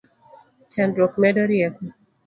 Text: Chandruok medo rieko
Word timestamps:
Chandruok 0.71 1.13
medo 1.21 1.41
rieko 1.49 1.83